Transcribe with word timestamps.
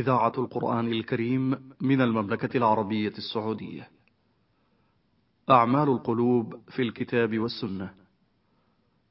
إذاعة 0.00 0.32
القرآن 0.38 0.92
الكريم 0.92 1.72
من 1.80 2.00
المملكة 2.00 2.56
العربية 2.56 3.12
السعودية. 3.18 3.88
أعمال 5.50 5.88
القلوب 5.88 6.60
في 6.68 6.82
الكتاب 6.82 7.38
والسنة. 7.38 7.90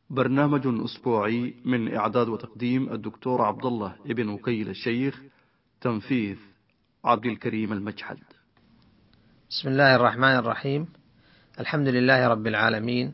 برنامج 0.09 0.61
أسبوعي 0.65 1.55
من 1.65 1.95
إعداد 1.95 2.29
وتقديم 2.29 2.93
الدكتور 2.93 3.41
عبد 3.41 3.65
الله 3.65 3.95
ابن 4.05 4.29
وكيل 4.29 4.69
الشيخ 4.69 5.21
تنفيذ 5.81 6.37
عبد 7.05 7.25
الكريم 7.25 7.73
المجحد. 7.73 8.17
بسم 9.49 9.69
الله 9.69 9.95
الرحمن 9.95 10.35
الرحيم. 10.35 10.87
الحمد 11.59 11.87
لله 11.87 12.27
رب 12.27 12.47
العالمين 12.47 13.13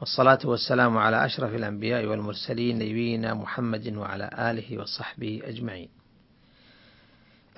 والصلاة 0.00 0.38
والسلام 0.44 0.98
على 0.98 1.26
أشرف 1.26 1.54
الأنبياء 1.54 2.06
والمرسلين 2.06 2.76
نبينا 2.76 3.34
محمد 3.34 3.96
وعلى 3.96 4.30
آله 4.50 4.78
وصحبه 4.82 5.40
أجمعين. 5.44 5.88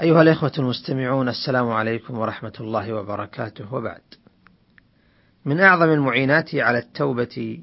أيها 0.01 0.23
الإخوة 0.23 0.53
المستمعون 0.59 1.29
السلام 1.29 1.69
عليكم 1.69 2.19
ورحمة 2.19 2.53
الله 2.61 2.93
وبركاته 2.93 3.75
وبعد. 3.75 4.01
من 5.45 5.61
أعظم 5.61 5.89
المعينات 5.89 6.55
على 6.55 6.79
التوبة 6.79 7.63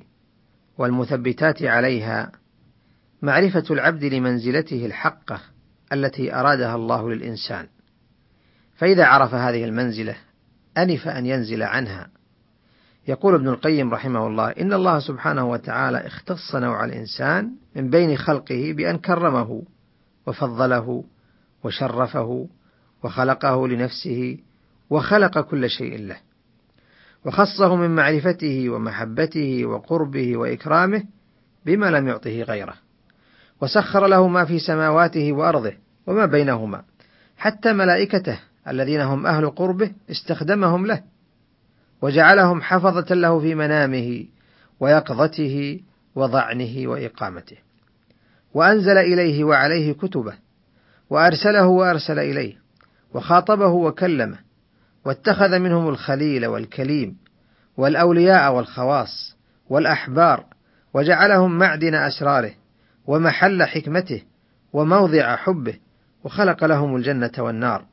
والمثبتات 0.77 1.63
عليها 1.63 2.31
معرفة 3.21 3.63
العبد 3.71 4.03
لمنزلته 4.03 4.85
الحقة 4.85 5.39
التي 5.93 6.35
أرادها 6.35 6.75
الله 6.75 7.09
للإنسان. 7.09 7.67
فإذا 8.75 9.05
عرف 9.05 9.33
هذه 9.33 9.63
المنزلة 9.63 10.15
أنف 10.77 11.07
أن 11.07 11.25
ينزل 11.25 11.63
عنها. 11.63 12.09
يقول 13.07 13.33
ابن 13.33 13.47
القيم 13.47 13.93
رحمه 13.93 14.27
الله: 14.27 14.49
إن 14.49 14.73
الله 14.73 14.99
سبحانه 14.99 15.49
وتعالى 15.49 16.07
اختص 16.07 16.55
نوع 16.55 16.85
الإنسان 16.85 17.51
من 17.75 17.89
بين 17.89 18.17
خلقه 18.17 18.73
بأن 18.73 18.97
كرمه 18.97 19.63
وفضله 20.27 21.03
وشرفه 21.63 22.47
وخلقه 23.03 23.67
لنفسه 23.67 24.37
وخلق 24.89 25.39
كل 25.39 25.69
شيء 25.69 25.97
له 25.97 26.17
وخصه 27.25 27.75
من 27.75 27.95
معرفته 27.95 28.69
ومحبته 28.69 29.65
وقربه 29.65 30.37
وإكرامه 30.37 31.03
بما 31.65 31.85
لم 31.85 32.07
يعطه 32.07 32.41
غيره 32.41 32.73
وسخر 33.61 34.07
له 34.07 34.27
ما 34.27 34.45
في 34.45 34.59
سماواته 34.59 35.33
وأرضه 35.33 35.73
وما 36.07 36.25
بينهما 36.25 36.83
حتى 37.37 37.73
ملائكته 37.73 38.39
الذين 38.67 39.01
هم 39.01 39.25
أهل 39.25 39.49
قربه 39.49 39.91
استخدمهم 40.11 40.85
له 40.85 41.03
وجعلهم 42.01 42.61
حفظة 42.61 43.15
له 43.15 43.39
في 43.39 43.55
منامه 43.55 44.25
ويقظته 44.79 45.79
وضعنه 46.15 46.87
وإقامته 46.87 47.57
وأنزل 48.53 48.97
إليه 48.97 49.43
وعليه 49.43 49.93
كتبه 49.93 50.33
وأرسله 51.09 51.67
وأرسل 51.67 52.19
إليه 52.19 52.55
وخاطبه 53.13 53.67
وكلمه 53.67 54.37
واتخذ 55.05 55.59
منهم 55.59 55.89
الخليل 55.89 56.45
والكليم 56.45 57.17
والأولياء 57.77 58.53
والخواص 58.53 59.37
والأحبار 59.69 60.45
وجعلهم 60.93 61.57
معدن 61.57 61.95
أسراره 61.95 62.51
ومحل 63.07 63.63
حكمته 63.63 64.21
وموضع 64.73 65.35
حبه 65.35 65.73
وخلق 66.23 66.63
لهم 66.63 66.95
الجنة 66.95 67.31
والنار. 67.39 67.85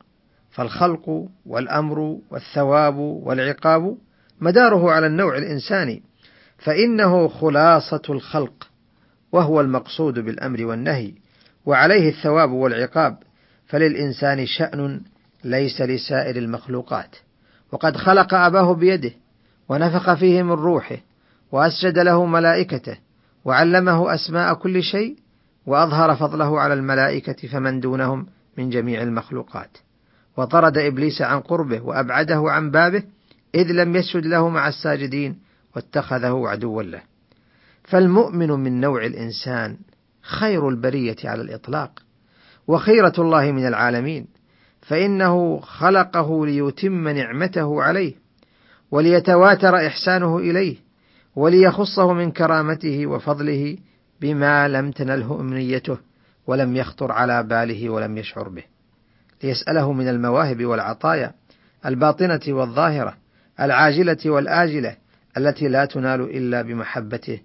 فالخلق 0.51 1.27
والأمر 1.45 2.17
والثواب 2.31 2.95
والعقاب 2.97 3.97
مداره 4.41 4.91
على 4.91 5.07
النوع 5.07 5.37
الإنساني 5.37 6.03
فإنه 6.57 7.27
خلاصة 7.27 8.01
الخلق 8.09 8.69
وهو 9.31 9.61
المقصود 9.61 10.19
بالأمر 10.19 10.65
والنهي. 10.65 11.13
وعليه 11.65 12.09
الثواب 12.09 12.51
والعقاب 12.51 13.17
فللإنسان 13.67 14.45
شأن 14.45 15.01
ليس 15.43 15.81
لسائر 15.81 16.35
المخلوقات. 16.35 17.15
وقد 17.71 17.97
خلق 17.97 18.33
أباه 18.33 18.73
بيده 18.73 19.11
ونفخ 19.69 20.13
فيه 20.13 20.43
من 20.43 20.51
روحه 20.51 20.97
وأسجد 21.51 21.99
له 21.99 22.25
ملائكته 22.25 22.97
وعلمه 23.45 24.13
أسماء 24.13 24.53
كل 24.53 24.83
شيء 24.83 25.15
وأظهر 25.65 26.15
فضله 26.15 26.59
على 26.59 26.73
الملائكة 26.73 27.47
فمن 27.47 27.79
دونهم 27.79 28.27
من 28.57 28.69
جميع 28.69 29.01
المخلوقات. 29.01 29.77
وطرد 30.37 30.77
إبليس 30.77 31.21
عن 31.21 31.39
قربه 31.39 31.81
وأبعده 31.81 32.43
عن 32.47 32.71
بابه 32.71 33.03
إذ 33.55 33.71
لم 33.71 33.95
يسجد 33.95 34.25
له 34.25 34.49
مع 34.49 34.67
الساجدين 34.67 35.39
واتخذه 35.75 36.43
عدوا 36.47 36.83
له. 36.83 37.01
فالمؤمن 37.83 38.51
من 38.51 38.81
نوع 38.81 39.05
الإنسان 39.05 39.77
خير 40.25 40.69
البرية 40.69 41.15
على 41.23 41.41
الإطلاق 41.41 41.99
وخيرة 42.67 43.13
الله 43.19 43.51
من 43.51 43.67
العالمين 43.67 44.27
فإنه 44.81 45.59
خلقه 45.59 46.45
ليتم 46.45 47.07
نعمته 47.07 47.83
عليه 47.83 48.13
وليتواتر 48.91 49.87
إحسانه 49.87 50.37
إليه 50.37 50.75
وليخصه 51.35 52.13
من 52.13 52.31
كرامته 52.31 53.07
وفضله 53.07 53.77
بما 54.21 54.67
لم 54.67 54.91
تنله 54.91 55.39
أمنيته 55.39 55.97
ولم 56.47 56.75
يخطر 56.75 57.11
على 57.11 57.43
باله 57.43 57.89
ولم 57.89 58.17
يشعر 58.17 58.49
به. 58.49 58.63
ليسأله 59.43 59.93
من 59.93 60.07
المواهب 60.07 60.65
والعطايا 60.65 61.33
الباطنة 61.85 62.41
والظاهرة 62.47 63.17
العاجلة 63.59 64.17
والآجلة 64.25 64.95
التي 65.37 65.67
لا 65.67 65.85
تنال 65.85 66.21
إلا 66.21 66.61
بمحبته 66.61 67.39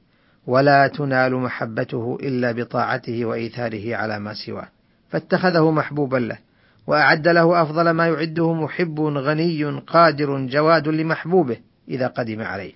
ولا 0.46 0.86
تنال 0.86 1.34
محبته 1.34 2.18
إلا 2.22 2.52
بطاعته 2.52 3.24
وإيثاره 3.24 3.96
على 3.96 4.18
ما 4.18 4.34
سواه. 4.46 4.68
فاتخذه 5.08 5.70
محبوبا 5.70 6.16
له 6.16 6.38
وأعد 6.86 7.28
له 7.28 7.62
أفضل 7.62 7.90
ما 7.90 8.08
يعده 8.08 8.54
محب 8.54 9.00
غني 9.00 9.64
قادر 9.64 10.46
جواد 10.46 10.88
لمحبوبه 10.88 11.56
إذا 11.88 12.06
قدم 12.06 12.42
عليه. 12.42 12.72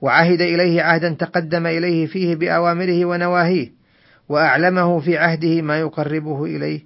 وعهد 0.00 0.40
إليه 0.40 0.82
عهدا 0.82 1.14
تقدم 1.14 1.66
إليه 1.66 2.06
فيه 2.06 2.34
بأوامره 2.34 3.04
ونواهيه 3.04 3.72
وأعلمه 4.28 5.00
في 5.00 5.18
عهده 5.18 5.62
ما 5.62 5.80
يقربه 5.80 6.44
إليه 6.44 6.80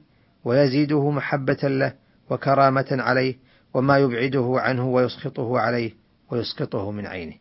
ويزيده 0.45 1.11
محبة 1.11 1.59
له 1.63 1.93
وكرامة 2.31 2.87
عليه 2.91 3.35
وما 3.75 3.99
يبعده 3.99 4.55
عنه 4.59 4.89
ويسخطه 4.89 5.59
عليه 5.59 5.91
ويسقطه 6.31 6.91
من 6.91 7.07
عينه. 7.07 7.35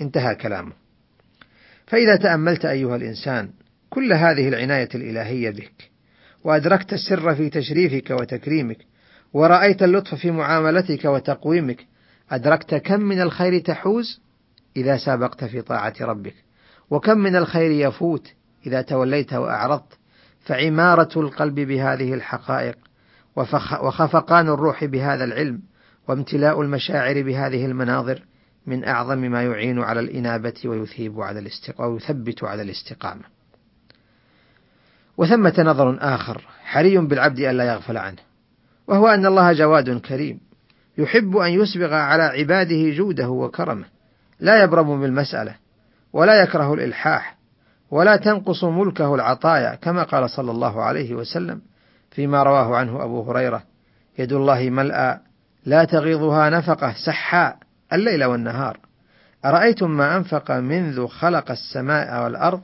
انتهى 0.00 0.34
كلامه. 0.34 0.83
فإذا 1.86 2.16
تأملت 2.16 2.64
أيها 2.64 2.96
الإنسان 2.96 3.50
كل 3.90 4.12
هذه 4.12 4.48
العناية 4.48 4.88
الإلهية 4.94 5.50
بك، 5.50 5.90
وأدركت 6.44 6.92
السر 6.92 7.34
في 7.34 7.50
تشريفك 7.50 8.10
وتكريمك، 8.10 8.78
ورأيت 9.32 9.82
اللطف 9.82 10.14
في 10.14 10.30
معاملتك 10.30 11.04
وتقويمك، 11.04 11.86
أدركت 12.30 12.74
كم 12.74 13.00
من 13.00 13.20
الخير 13.20 13.58
تحوز 13.58 14.20
إذا 14.76 14.96
سابقت 14.96 15.44
في 15.44 15.62
طاعة 15.62 15.94
ربك، 16.00 16.34
وكم 16.90 17.18
من 17.18 17.36
الخير 17.36 17.70
يفوت 17.70 18.32
إذا 18.66 18.82
توليت 18.82 19.32
وأعرضت، 19.32 19.98
فعمارة 20.40 21.20
القلب 21.20 21.54
بهذه 21.54 22.14
الحقائق، 22.14 22.76
وخفقان 23.82 24.48
الروح 24.48 24.84
بهذا 24.84 25.24
العلم، 25.24 25.60
وامتلاء 26.08 26.62
المشاعر 26.62 27.22
بهذه 27.22 27.66
المناظر، 27.66 28.22
من 28.66 28.84
أعظم 28.84 29.18
ما 29.18 29.42
يعين 29.42 29.78
على 29.78 30.00
الإنابة 30.00 30.54
ويثيب 30.64 31.20
على 31.20 31.38
الاستقامة 31.38 31.88
ويثبت 31.88 32.44
على 32.44 32.62
الاستقامة. 32.62 33.22
وثمة 35.16 35.54
نظر 35.58 35.98
آخر 36.00 36.44
حري 36.64 36.98
بالعبد 36.98 37.38
ألا 37.38 37.64
يغفل 37.64 37.96
عنه، 37.96 38.18
وهو 38.86 39.08
أن 39.08 39.26
الله 39.26 39.52
جواد 39.52 40.00
كريم، 40.00 40.40
يحب 40.98 41.36
أن 41.36 41.52
يسبغ 41.52 41.94
على 41.94 42.22
عباده 42.22 42.90
جوده 42.90 43.28
وكرمه، 43.28 43.84
لا 44.40 44.62
يبرم 44.62 45.00
بالمسألة، 45.00 45.54
ولا 46.12 46.42
يكره 46.42 46.74
الإلحاح، 46.74 47.36
ولا 47.90 48.16
تنقص 48.16 48.64
ملكه 48.64 49.14
العطايا، 49.14 49.74
كما 49.74 50.02
قال 50.02 50.30
صلى 50.30 50.50
الله 50.50 50.82
عليه 50.82 51.14
وسلم 51.14 51.60
فيما 52.10 52.42
رواه 52.42 52.76
عنه 52.76 53.04
أبو 53.04 53.30
هريرة: 53.30 53.62
يد 54.18 54.32
الله 54.32 54.70
ملأى 54.70 55.18
لا 55.64 55.84
تغيضها 55.84 56.50
نفقة 56.50 56.94
سحاء 57.06 57.63
الليل 57.94 58.24
والنهار. 58.24 58.78
أرأيتم 59.44 59.90
ما 59.90 60.16
أنفق 60.16 60.50
منذ 60.50 61.06
خلق 61.06 61.50
السماء 61.50 62.24
والأرض؟ 62.24 62.62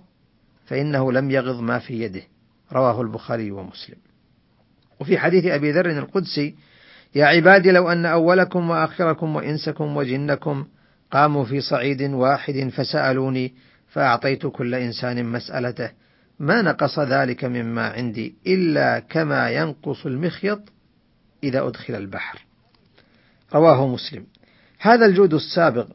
فإنه 0.66 1.12
لم 1.12 1.30
يغض 1.30 1.60
ما 1.60 1.78
في 1.78 2.00
يده. 2.00 2.22
رواه 2.72 3.00
البخاري 3.00 3.50
ومسلم. 3.50 3.96
وفي 5.00 5.18
حديث 5.18 5.44
أبي 5.46 5.72
ذر 5.72 5.90
القدسي 5.90 6.54
يا 7.14 7.26
عبادي 7.26 7.70
لو 7.70 7.92
أن 7.92 8.06
أولكم 8.06 8.70
وآخركم 8.70 9.36
وإنسكم 9.36 9.96
وجنكم 9.96 10.66
قاموا 11.10 11.44
في 11.44 11.60
صعيد 11.60 12.02
واحد 12.02 12.68
فسألوني 12.76 13.54
فأعطيت 13.88 14.46
كل 14.46 14.74
إنسان 14.74 15.24
مسألته. 15.24 15.90
ما 16.38 16.62
نقص 16.62 16.98
ذلك 16.98 17.44
مما 17.44 17.88
عندي 17.88 18.34
إلا 18.46 18.98
كما 18.98 19.50
ينقص 19.50 20.06
المخيط 20.06 20.60
إذا 21.44 21.66
أدخل 21.66 21.94
البحر. 21.94 22.44
رواه 23.54 23.86
مسلم. 23.86 24.26
هذا 24.80 25.06
الجود 25.06 25.34
السابق 25.34 25.86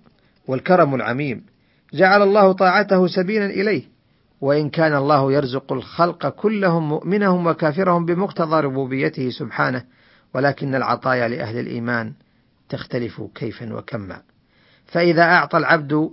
والكرم 0.48 0.96
العميم 0.96 1.46
جعل 1.94 2.22
الله 2.22 2.52
طاعته 2.52 3.08
سبيلا 3.08 3.46
إليه 3.46 3.84
وإن 4.42 4.70
كان 4.70 4.96
الله 4.96 5.34
يرزق 5.34 5.74
الخلق 5.74 6.30
كلهم 6.30 6.90
مؤمنهم 6.90 7.48
وكافرهم 7.48 8.06
بمقتضى 8.06 8.62
ربوبيته 8.62 9.30
سبحانه 9.30 9.84
ولكن 10.34 10.76
العطايا 10.76 11.28
لأهل 11.28 11.60
الإيمان 11.60 12.14
تختلف 12.70 13.22
كيفا 13.36 13.74
وكما. 13.74 14.22
فإذا 14.86 15.24
أعطى 15.24 15.58
العبد 15.58 16.10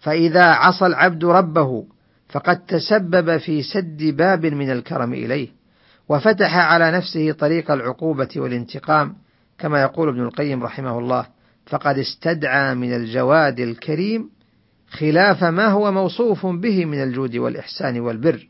فإذا 0.00 0.44
عصى 0.44 0.86
العبد 0.86 1.24
ربه 1.24 1.86
فقد 2.28 2.64
تسبب 2.64 3.36
في 3.36 3.62
سد 3.62 4.02
باب 4.16 4.46
من 4.46 4.70
الكرم 4.70 5.12
إليه 5.12 5.48
وفتح 6.08 6.56
على 6.56 6.90
نفسه 6.90 7.32
طريق 7.32 7.70
العقوبة 7.70 8.28
والانتقام 8.36 9.14
كما 9.58 9.82
يقول 9.82 10.08
ابن 10.08 10.22
القيم 10.22 10.62
رحمه 10.62 10.98
الله 10.98 11.35
فقد 11.66 11.98
استدعى 11.98 12.74
من 12.74 12.96
الجواد 12.96 13.60
الكريم 13.60 14.30
خلاف 14.90 15.44
ما 15.44 15.66
هو 15.66 15.92
موصوف 15.92 16.46
به 16.46 16.84
من 16.84 17.02
الجود 17.02 17.36
والإحسان 17.36 18.00
والبر 18.00 18.46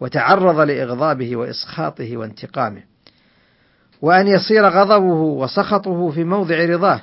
وتعرض 0.00 0.60
لإغضابه 0.60 1.36
وإسخاطه 1.36 2.16
وانتقامه. 2.16 2.82
وأن 4.02 4.26
يصير 4.26 4.68
غضبه 4.68 5.22
وسخطه 5.22 6.10
في 6.10 6.24
موضع 6.24 6.64
رضاه 6.64 7.00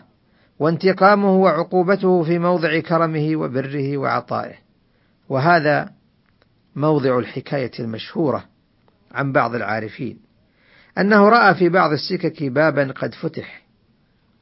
وانتقامه 0.60 1.36
وعقوبته 1.36 2.24
في 2.24 2.40
موضع 2.40 2.80
كرمه 2.80 3.36
وبره 3.36 3.98
وعطائه. 3.98 4.56
وهذا 5.30 5.90
موضع 6.76 7.20
الحكاية 7.20 7.72
المشهورة 7.80 8.46
عن 9.12 9.32
بعض 9.32 9.56
العارفين. 9.56 10.20
أنه 10.98 11.30
رأى 11.30 11.56
في 11.56 11.70
بعض 11.70 11.92
السكك 11.92 12.44
بابا 12.44 12.92
قد 12.92 13.14
فتح. 13.14 13.69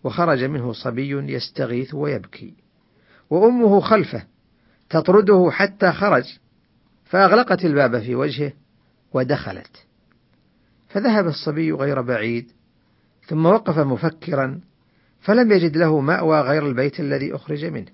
وخرج 0.03 0.43
منه 0.43 0.73
صبي 0.73 1.33
يستغيث 1.33 1.93
ويبكي. 1.93 2.53
وأمه 3.29 3.79
خلفه 3.79 4.23
تطرده 4.89 5.49
حتى 5.51 5.91
خرج 5.91 6.39
فأغلقت 7.05 7.65
الباب 7.65 7.99
في 7.99 8.15
وجهه 8.15 8.51
ودخلت. 9.13 9.87
فذهب 10.89 11.27
الصبي 11.27 11.71
غير 11.71 12.01
بعيد 12.01 12.51
ثم 13.27 13.45
وقف 13.45 13.79
مفكرا 13.79 14.59
فلم 15.21 15.51
يجد 15.51 15.77
له 15.77 15.99
مأوى 15.99 16.41
غير 16.41 16.67
البيت 16.67 16.99
الذي 16.99 17.35
أخرج 17.35 17.65
منه 17.65 17.91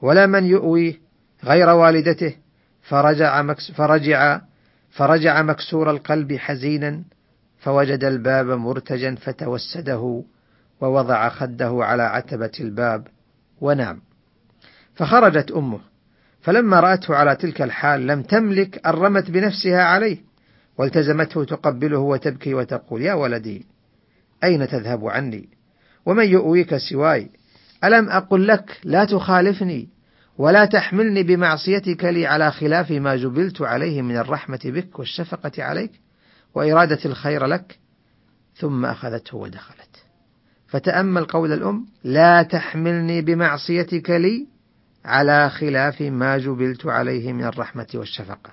ولا 0.00 0.26
من 0.26 0.44
يؤوي 0.44 1.00
غير 1.44 1.68
والدته 1.68 2.36
فرجع 2.82 3.42
مكس 3.42 3.70
فرجع 3.70 4.40
فرجع 4.90 5.42
مكسور 5.42 5.90
القلب 5.90 6.32
حزينا 6.32 7.02
فوجد 7.58 8.04
الباب 8.04 8.46
مرتجا 8.46 9.14
فتوسده 9.14 10.24
ووضع 10.82 11.28
خده 11.28 11.78
على 11.80 12.02
عتبة 12.02 12.52
الباب 12.60 13.06
ونام. 13.60 14.00
فخرجت 14.94 15.50
أمه 15.50 15.80
فلما 16.40 16.80
رأته 16.80 17.14
على 17.14 17.36
تلك 17.36 17.62
الحال 17.62 18.06
لم 18.06 18.22
تملك 18.22 18.86
أن 18.86 18.92
رمت 18.92 19.30
بنفسها 19.30 19.82
عليه 19.82 20.18
والتزمته 20.78 21.44
تقبله 21.44 21.98
وتبكي 21.98 22.54
وتقول 22.54 23.02
يا 23.02 23.14
ولدي 23.14 23.66
أين 24.44 24.68
تذهب 24.68 25.06
عني؟ 25.06 25.48
ومن 26.06 26.28
يؤويك 26.28 26.76
سواي؟ 26.76 27.30
ألم 27.84 28.08
أقل 28.08 28.46
لك 28.46 28.80
لا 28.84 29.04
تخالفني 29.04 29.88
ولا 30.38 30.64
تحملني 30.64 31.22
بمعصيتك 31.22 32.04
لي 32.04 32.26
على 32.26 32.52
خلاف 32.52 32.90
ما 32.90 33.16
جبلت 33.16 33.62
عليه 33.62 34.02
من 34.02 34.16
الرحمة 34.16 34.60
بك 34.64 34.98
والشفقة 34.98 35.64
عليك 35.64 35.92
وإرادة 36.54 36.98
الخير 37.04 37.46
لك؟ 37.46 37.78
ثم 38.54 38.86
أخذته 38.86 39.36
ودخلت. 39.36 39.91
فتأمل 40.72 41.24
قول 41.24 41.52
الأم 41.52 41.86
لا 42.04 42.42
تحملني 42.42 43.22
بمعصيتك 43.22 44.10
لي 44.10 44.46
على 45.04 45.50
خلاف 45.50 46.00
ما 46.00 46.38
جبلت 46.38 46.86
عليه 46.86 47.32
من 47.32 47.44
الرحمة 47.44 47.86
والشفقة. 47.94 48.50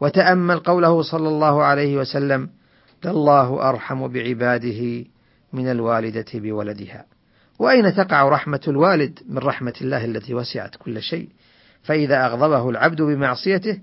وتأمل 0.00 0.58
قوله 0.58 1.02
صلى 1.02 1.28
الله 1.28 1.62
عليه 1.62 1.96
وسلم 1.96 2.48
الله 3.04 3.68
أرحم 3.68 4.08
بعباده 4.08 5.04
من 5.52 5.70
الوالدة 5.70 6.26
بولدها. 6.34 7.04
وأين 7.58 7.94
تقع 7.94 8.28
رحمة 8.28 8.60
الوالد؟ 8.68 9.18
من 9.28 9.38
رحمة 9.38 9.74
الله 9.80 10.04
التي 10.04 10.34
وسعت 10.34 10.76
كل 10.76 11.02
شيء. 11.02 11.28
فإذا 11.82 12.26
أغضبه 12.26 12.70
العبد 12.70 13.02
بمعصيته 13.02 13.78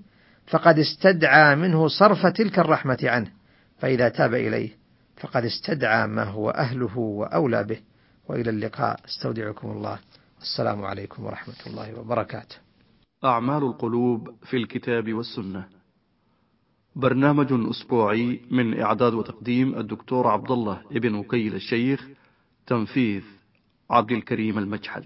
فقد 0.46 0.78
استدعى 0.78 1.56
منه 1.56 1.88
صرف 1.88 2.26
تلك 2.26 2.58
الرحمة 2.58 2.98
عنه. 3.02 3.30
فإذا 3.78 4.08
تاب 4.08 4.34
إليه 4.34 4.81
فقد 5.22 5.44
استدعى 5.44 6.06
ما 6.06 6.24
هو 6.24 6.50
أهله 6.50 6.98
وأولى 6.98 7.64
به. 7.64 7.80
وإلى 8.28 8.50
اللقاء. 8.50 9.00
استودعكم 9.04 9.70
الله. 9.70 9.98
السلام 10.40 10.84
عليكم 10.84 11.24
ورحمة 11.24 11.54
الله 11.66 12.00
وبركاته. 12.00 12.56
أعمال 13.24 13.62
القلوب 13.62 14.34
في 14.42 14.56
الكتاب 14.56 15.12
والسنة. 15.14 15.68
برنامج 16.96 17.52
أسبوعي 17.70 18.40
من 18.50 18.80
إعداد 18.80 19.14
وتقديم 19.14 19.78
الدكتور 19.78 20.28
عبد 20.28 20.50
الله 20.50 20.82
ابن 20.92 21.14
وكيل 21.14 21.54
الشيخ 21.54 22.08
تنفيذ 22.66 23.22
عبد 23.90 24.12
الكريم 24.12 24.58
المجحد. 24.58 25.04